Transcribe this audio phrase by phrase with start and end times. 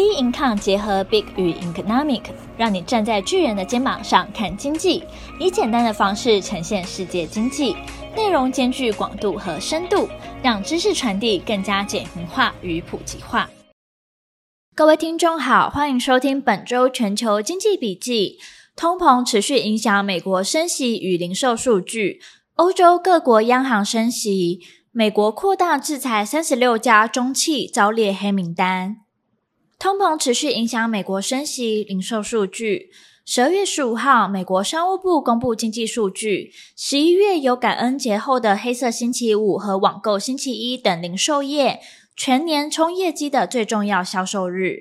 [0.00, 2.22] B Income 结合 Big 与 Economic，
[2.56, 5.04] 让你站在巨人的肩膀上看经济，
[5.38, 7.76] 以简单的方式呈现世界经济，
[8.16, 10.08] 内容兼具广度和深度，
[10.42, 13.50] 让知识传递更加简明化与普及化。
[14.74, 18.38] 各位听众好，欢迎收听本周全球经济笔记。
[18.74, 22.22] 通膨持续影响美国升息与零售数据，
[22.54, 24.60] 欧洲各国央行升息，
[24.92, 28.96] 美国扩大制裁三十六家中企，遭列黑名单。
[29.80, 32.90] 通膨持续影响美国升息、零售数据。
[33.24, 36.52] 十二月十五号，美国商务部公布经济数据。
[36.76, 41.80] 十一月有感恩节后的黑色星期五和网购星期一等零售业
[42.14, 44.80] 全年冲业绩的最重要销售日。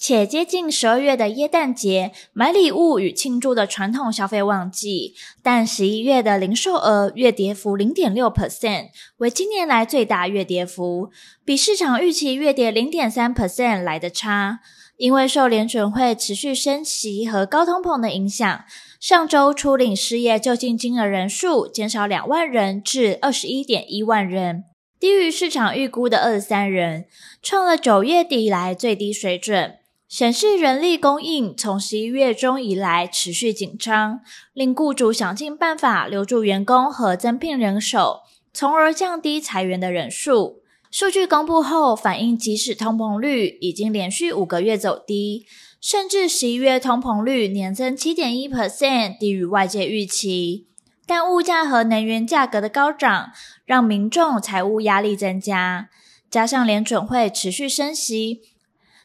[0.00, 8.86] 且接近十二月的耶诞节，买礼物与庆祝的传统消费旺季，但十一月的零售额月跌幅零点六 percent，
[9.18, 11.10] 为今年来最大月跌幅，
[11.44, 14.60] 比市场预期月跌零点三 percent 来得差。
[14.96, 18.64] 因为受联准会持续升息和高通膨的影响，
[18.98, 24.64] 上周初领失业救济金额人数减少两万人至二十一点一万人，
[24.98, 27.04] 低于市场预估的二十三人，
[27.42, 29.79] 创了九月底以来最低水准。
[30.10, 40.62] 显示人力供应从十一月中以来持续紧张，令雇主想尽办法留住员工和增聘人手，从而降低裁员的人数。
[40.90, 45.46] 数据公布后，反映即使通膨率已经连续五个月走低，
[45.80, 50.66] 甚至十一月通膨率年增七点一 percent，低于外界预期。
[51.06, 53.30] 但物价和能源价格的高涨，
[53.64, 55.88] 让民众财务压力增加，
[56.28, 58.40] 加上联准会持续升息。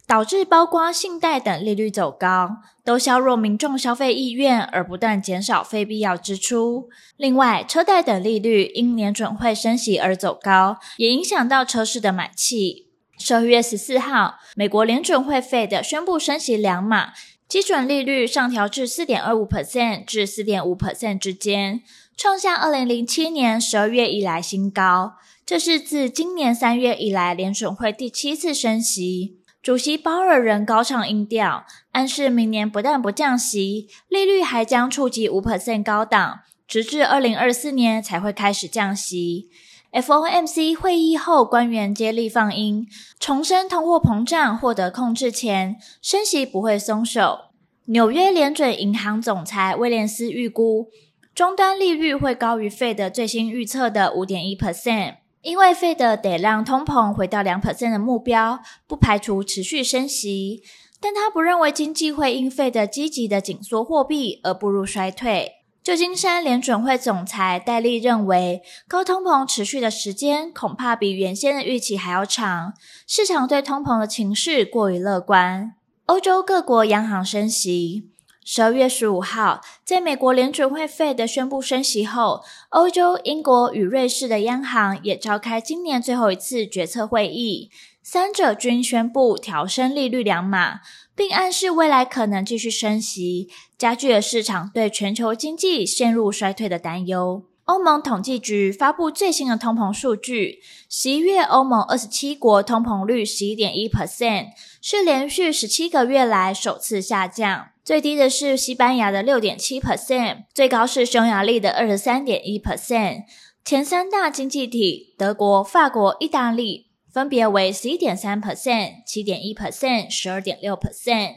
[0.08, 6.90] 导致包括信贷等利率走高，都削弱民众消费意愿，而不断减少非必要支出。
[7.18, 12.90] 另外，车贷等利率因联准会升息而走高，也影响到车市的买气。
[13.18, 17.14] 十二月十四号，美国联准会费的宣布升息两码，
[17.48, 21.82] 基准利率上调至四点二五 percent 至四点五 percent 之间，
[22.16, 25.14] 创下二零零七年十二月以来新高。
[25.46, 29.40] 这是自今年三月以来联准会第七次升息。
[29.66, 39.50] 主席鲍尔仍高唱音调，暗示明年不但不降息，利率还将触及五 percent 高档，直至二零二四年才会开始降息。
[39.92, 42.86] FOMC 会议后，官员接力放音，
[43.20, 47.46] 重申通货膨胀获得控制前，升息不会松手。
[47.86, 50.92] 纽约联准银行总裁威廉斯预估，
[51.34, 55.16] 终端利率会高于 Fed 最新预测的五点一 percent。
[55.46, 60.64] 因为费德得让通膨回到两 percent 的目标，不排除持续升息，
[61.00, 65.52] 但他不认为经济会因费德积极的紧缩货币而步入衰退。
[65.84, 72.74] 旧金山联准会总裁戴利认为，高通膨持续的时间恐怕比原先的预期还要长，
[73.06, 75.76] 市场对通膨的情势过于乐观。
[76.08, 78.10] 欧洲各国央行升息。
[78.48, 87.72] 十二月十五号，在美国联准会 Fed 宣布升息后，欧洲、英国与瑞士的央行也召开今年最后一次决策会议，
[88.04, 90.82] 三者均宣布调升利率两码，
[91.16, 97.46] 并暗示未来可能继续升息，加剧了市场对全球经济陷入衰退的担忧。
[97.64, 107.70] 欧盟统计局发布最新的通膨数据，十一月欧盟二十七国通膨率十一点一 percent，是连续十七个月来首次下降。
[107.86, 113.26] 最低的是西班牙的六点七 percent，最高是匈牙利的二十三点一 percent。
[113.64, 121.36] 前三大经济体德国、法国、意大利分别为十一点三 percent、七点一 percent、十二点六 percent。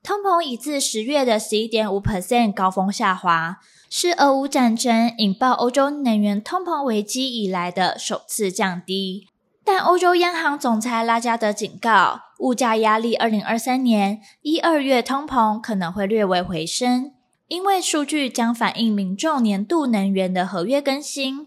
[0.00, 3.56] 通膨已自十月的十一点五 percent 高峰下滑，
[3.90, 9.26] 是俄乌战争引爆欧洲能源通膨危机以来的首次降低。
[9.64, 17.12] 但欧洲央行总裁拉加德警告，物价压力二零二三年一二月通膨可能会略微回升，
[17.48, 21.46] 因为数据将反映民众年度能源的合约更新，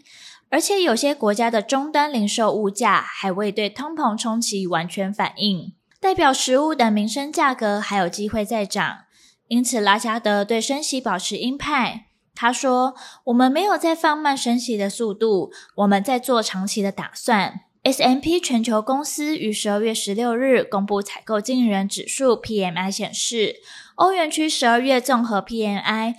[0.49, 8.99] 而且有些国家的终端零售物价还未对通膨冲击完全反应，代表食物等民生价格还有机会再涨。
[9.47, 12.07] 因此，拉加德对升息保持鹰派。
[12.33, 12.95] 他说
[13.25, 23.55] ：“我们没有在放慢升息的速度，我们在做长期的打算。” S M P 全球公司于十二月十六日公布采购经理人指数 PMI 显示，
[23.95, 26.13] 欧元区十二月综合 PMI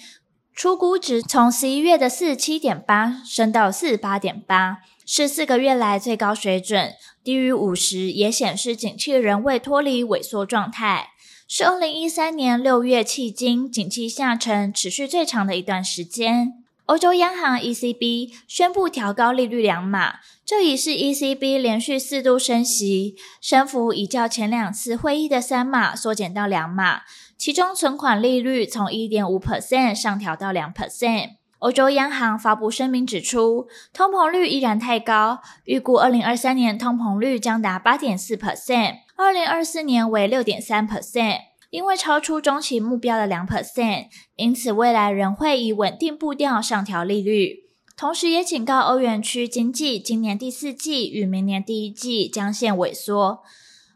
[0.52, 11.10] 初估值从十一月的四十七点八升到四十八点八，是四个月来最高水准，低于五十也显示景气仍未脱离萎缩状态，
[11.46, 16.61] 是二零一三年六月迄今景气下沉持续最长的一段时间。
[16.86, 27.02] 欧洲央行 ECB 宣布调高利率两码，这已是 ECB 连续四度升息，升幅已较前两次会议的三码缩减到两码，
[27.38, 31.36] 其中存款利率从一点五 percent 上调到两 percent。
[31.60, 41.51] 欧洲央行发布声明指出，通膨率依然太高，预估二零二三年通膨率将达八点四 percent，二零二四年为六点三 percent。
[41.72, 47.60] 因为超出中期目标的两 percent，因此未来仍会以稳定步调上调利率。
[47.96, 53.42] 同时，也警告欧元区经济今年第四季与明年第一季将现萎缩。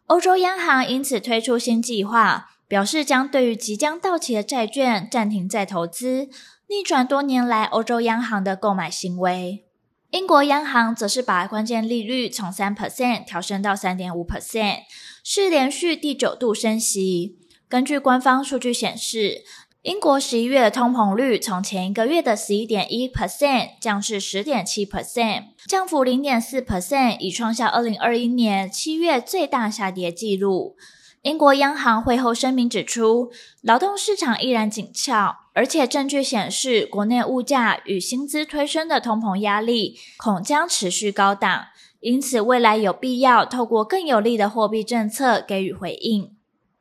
[0.06, 6.30] 欧洲央行因此推出新计划，表示将对于即将到期的债券暂停再投资，
[6.68, 9.66] 逆转多年来欧洲央行的购买行为。
[10.12, 14.84] 英国央行则是把关键利率从三 percent 调升到三点五 percent，
[15.22, 17.36] 是连续第九度升息。
[17.68, 19.42] 根据官方数据显示，
[19.82, 30.76] 英国十一月的通膨率从前一个月的十一点一 percent 降至十点七 percent，降幅零点四 percent，已创下二零二一年七月最大下跌纪录。
[31.22, 33.32] 英国央行会后声明指出，
[33.62, 41.64] 劳动市场依然紧俏，而且证据显示，国内物价与薪资推升的通膨压力恐将持续高档，
[41.98, 46.35] 因此未来有必要透过更有力的货币政策给予回应。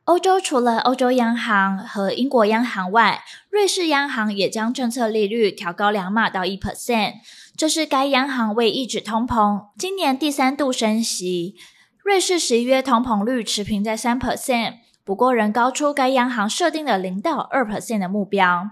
[0.06, 7.14] 欧洲除了欧洲央行和英国央行外，瑞士央行也将政策利率调高两码到一 percent，
[7.56, 11.56] 这是该央行为抑制通膨，今年第三度升息。
[12.04, 14.74] 瑞士十一月通膨率持平在三 percent，
[15.04, 18.70] 不过仍高出该央行设定的零到二 percent 的目标。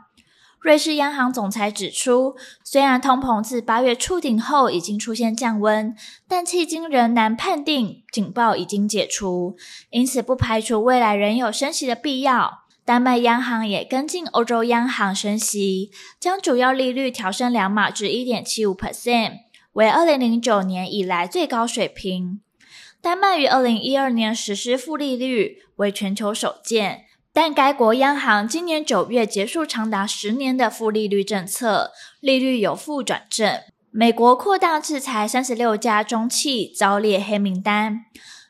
[0.64, 5.94] 瑞士央行总裁指出，虽然通膨自八月触顶后已经出现降温，
[6.26, 9.58] 但迄今仍难判定警报已经解除，
[9.90, 12.60] 因此不排除未来仍有升息的必要。
[12.82, 19.32] 丹麦央行也跟进欧洲央行升息，将主要利率调升两码至一点七五 percent，
[19.74, 22.40] 为二零零九年以来最高水平。
[23.02, 27.04] 丹麦于二零一二年实施负利率，为全球首见。
[27.36, 31.90] 但该国央行今年九月结束长达十年的负利率政策，
[32.20, 33.58] 利率由负转正。
[33.90, 38.04] 美国扩大制裁三十六家中企，遭列黑名单。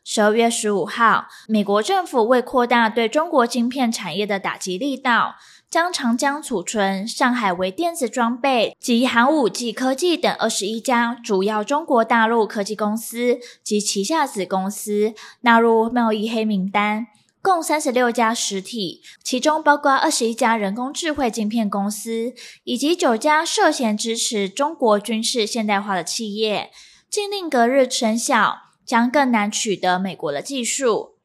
[0.04, 5.36] 十二月十五号，美国政府为扩大对中国晶片产业的打击力道，
[5.70, 17.06] 将长江储存、上海微电子装备及寒武纪科技等二十一家主要中国大陆科技公司及旗下子公司纳入贸易黑名单。
[17.44, 22.32] 共三十六家实体，其中包括二十一家人工智慧晶片公司，
[22.62, 26.70] 以及九家涉嫌支持中国军事现代化的企业。
[27.11, 28.56] 禁令隔日生效，
[28.87, 31.17] 将更难取得美国的技术。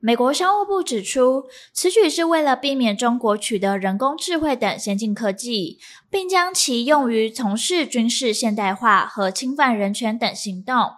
[0.00, 1.44] 美国商务部指出，
[1.74, 5.78] 此举是为了避免中国取得人工智慧等先进科技，
[6.08, 10.92] 并将其用于从事军事现代化和侵犯人权等行动。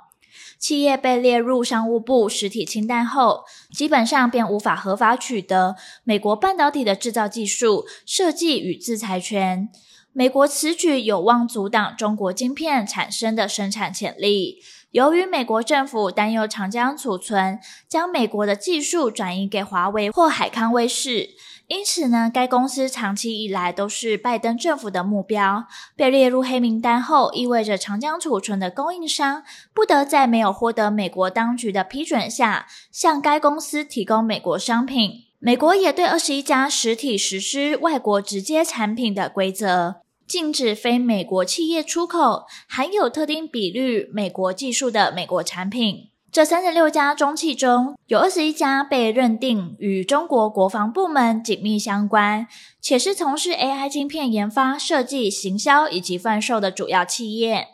[0.59, 9.69] 企业被列入商务部实体清单后，基本上便无法合法取得美国半导体的制造技术、设计与制裁权。
[10.13, 14.59] 美国此举有望阻挡中国晶片产生的生产潜力。
[14.91, 21.31] 由于美国政府担忧长江储存将美国的技术转移给华为或海康威视。
[21.69, 25.67] 因此呢，该公司长期以来都是拜登政府的目标。
[25.95, 35.27] 被列入黑名单后，意味着长江储存的供应商不得在没有获得美国当局的批准下，向该公司提供美国商品。
[35.39, 46.11] 美国也对二十一家实体实施外国直接产品的规则，禁止非美国企业出口含有特定比率美国技术的美国产品。
[46.31, 52.47] 这三十六家中企中有二十一家被认定与中国国防部门紧密相关，
[52.81, 57.67] 且是从事 AI 晶片研发、设计、行销以及贩售的主要企业，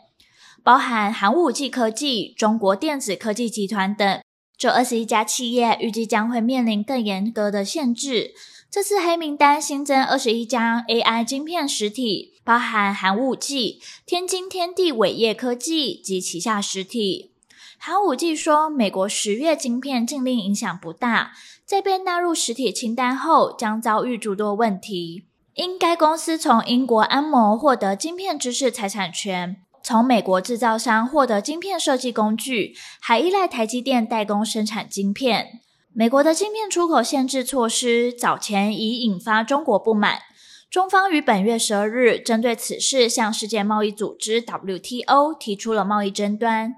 [0.63, 4.19] 包含寒武纪科技、中国电子科技集团等。
[4.57, 8.31] 这二十一家企业预计将会面临更严格的限制。
[8.71, 17.33] 这次黑名单新增二十一家 AI 晶片实体，包含寒武纪、天津天地伟业科技及旗下实体。
[17.77, 21.33] 寒武纪说，美国十月晶片禁令影响不大，
[21.65, 25.25] 在被纳入实体清单后，将遭遇诸多问题。
[25.55, 35.59] 因该公司从英国安谋获得晶片知识财产权，从美国制造商获得晶片设计工具，还依赖台积电代工生产晶片。
[35.93, 40.19] 美国的晶片出口限制措施早前已引发中国不满，
[40.69, 46.75] 中方于本月十二日针对此事向世界贸易组织 WTO 提出了贸易争端。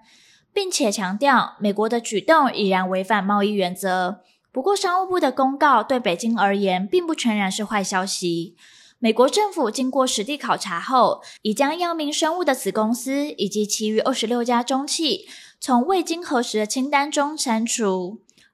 [0.51, 4.21] 并且强调，美国的举动已然违反贸易原则。
[4.51, 8.55] 不过，商务部的公告对北京而言，并不全然是坏消息。
[8.97, 15.27] 美国政府经过实地考察后，已将阳明生物的子公司以及其余二十六家中企
[15.59, 18.21] 从未经核实的清单中删除。